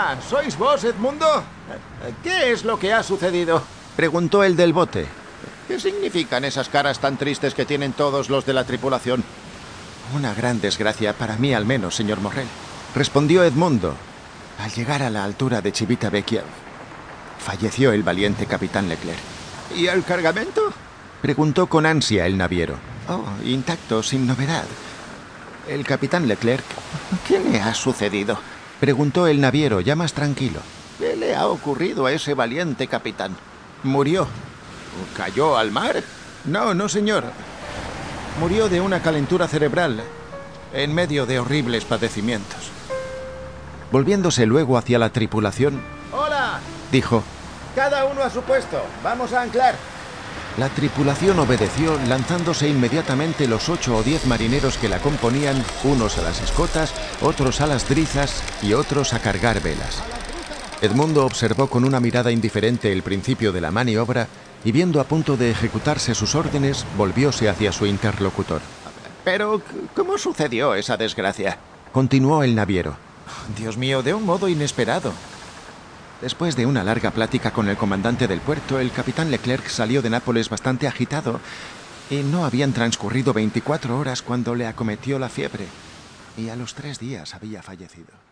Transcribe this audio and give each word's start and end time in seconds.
Ah, 0.00 0.14
¿sois 0.30 0.56
vos, 0.56 0.84
Edmundo? 0.84 1.42
¿Qué 2.22 2.52
es 2.52 2.64
lo 2.64 2.78
que 2.78 2.92
ha 2.92 3.02
sucedido? 3.02 3.60
Preguntó 3.96 4.44
el 4.44 4.54
del 4.54 4.72
bote. 4.72 5.08
¿Qué 5.66 5.80
significan 5.80 6.44
esas 6.44 6.68
caras 6.68 7.00
tan 7.00 7.16
tristes 7.16 7.52
que 7.52 7.66
tienen 7.66 7.92
todos 7.92 8.30
los 8.30 8.46
de 8.46 8.52
la 8.52 8.62
tripulación? 8.62 9.24
Una 10.14 10.34
gran 10.34 10.60
desgracia, 10.60 11.14
para 11.14 11.34
mí 11.34 11.52
al 11.52 11.66
menos, 11.66 11.96
señor 11.96 12.20
Morrel. 12.20 12.46
Respondió 12.94 13.42
Edmundo. 13.42 13.96
Al 14.60 14.70
llegar 14.70 15.02
a 15.02 15.10
la 15.10 15.24
altura 15.24 15.62
de 15.62 15.72
Chivita 15.72 16.10
Vecchia, 16.10 16.44
falleció 17.40 17.90
el 17.90 18.04
valiente 18.04 18.46
capitán 18.46 18.88
Leclerc. 18.88 19.18
¿Y 19.74 19.88
el 19.88 20.04
cargamento? 20.04 20.72
Preguntó 21.20 21.66
con 21.66 21.86
ansia 21.86 22.24
el 22.24 22.38
naviero. 22.38 22.76
Oh, 23.08 23.24
intacto, 23.44 24.04
sin 24.04 24.28
novedad. 24.28 24.64
El 25.68 25.84
capitán 25.84 26.28
Leclerc. 26.28 26.64
¿Qué 27.26 27.40
le 27.40 27.60
ha 27.60 27.74
sucedido? 27.74 28.38
Preguntó 28.80 29.26
el 29.26 29.40
naviero, 29.40 29.80
ya 29.80 29.96
más 29.96 30.12
tranquilo. 30.12 30.60
¿Qué 30.98 31.16
le 31.16 31.34
ha 31.34 31.46
ocurrido 31.48 32.06
a 32.06 32.12
ese 32.12 32.34
valiente 32.34 32.86
capitán? 32.86 33.36
Murió. 33.82 34.26
¿Cayó 35.16 35.56
al 35.56 35.70
mar? 35.70 36.02
No, 36.44 36.74
no, 36.74 36.88
señor. 36.88 37.24
Murió 38.40 38.68
de 38.68 38.80
una 38.80 39.02
calentura 39.02 39.48
cerebral 39.48 40.02
en 40.72 40.94
medio 40.94 41.26
de 41.26 41.40
horribles 41.40 41.84
padecimientos. 41.84 42.70
Volviéndose 43.90 44.46
luego 44.46 44.76
hacia 44.76 44.98
la 44.98 45.10
tripulación, 45.10 45.80
¡Hola! 46.12 46.60
dijo, 46.92 47.22
Cada 47.74 48.04
uno 48.04 48.22
a 48.22 48.30
su 48.30 48.42
puesto. 48.42 48.80
Vamos 49.02 49.32
a 49.32 49.42
anclar. 49.42 49.74
La 50.58 50.68
tripulación 50.68 51.38
obedeció, 51.38 51.96
lanzándose 52.08 52.68
inmediatamente 52.68 53.46
los 53.46 53.68
ocho 53.68 53.96
o 53.96 54.02
diez 54.02 54.26
marineros 54.26 54.76
que 54.76 54.88
la 54.88 54.98
componían, 54.98 55.64
unos 55.84 56.18
a 56.18 56.22
las 56.22 56.42
escotas, 56.42 56.92
otros 57.22 57.60
a 57.60 57.68
las 57.68 57.88
drizas 57.88 58.42
y 58.60 58.72
otros 58.72 59.14
a 59.14 59.20
cargar 59.20 59.62
velas. 59.62 60.02
Edmundo 60.82 61.24
observó 61.24 61.68
con 61.68 61.84
una 61.84 62.00
mirada 62.00 62.32
indiferente 62.32 62.92
el 62.92 63.04
principio 63.04 63.52
de 63.52 63.60
la 63.60 63.70
maniobra 63.70 64.26
y 64.64 64.72
viendo 64.72 65.00
a 65.00 65.04
punto 65.04 65.36
de 65.36 65.52
ejecutarse 65.52 66.12
sus 66.16 66.34
órdenes, 66.34 66.84
volvióse 66.96 67.48
hacia 67.48 67.70
su 67.70 67.86
interlocutor. 67.86 68.60
Pero, 69.22 69.62
¿cómo 69.94 70.18
sucedió 70.18 70.74
esa 70.74 70.96
desgracia? 70.96 71.56
Continuó 71.92 72.42
el 72.42 72.56
naviero. 72.56 72.96
Dios 73.56 73.76
mío, 73.76 74.02
de 74.02 74.12
un 74.12 74.24
modo 74.24 74.48
inesperado. 74.48 75.12
Después 76.20 76.56
de 76.56 76.66
una 76.66 76.82
larga 76.82 77.12
plática 77.12 77.52
con 77.52 77.68
el 77.68 77.76
comandante 77.76 78.26
del 78.26 78.40
puerto, 78.40 78.80
el 78.80 78.90
capitán 78.90 79.30
Leclerc 79.30 79.68
salió 79.68 80.02
de 80.02 80.10
Nápoles 80.10 80.48
bastante 80.48 80.88
agitado 80.88 81.40
y 82.10 82.16
no 82.16 82.44
habían 82.44 82.72
transcurrido 82.72 83.32
24 83.32 83.96
horas 83.96 84.22
cuando 84.22 84.56
le 84.56 84.66
acometió 84.66 85.18
la 85.18 85.28
fiebre 85.28 85.66
y 86.36 86.48
a 86.48 86.56
los 86.56 86.74
tres 86.74 86.98
días 86.98 87.34
había 87.34 87.62
fallecido. 87.62 88.28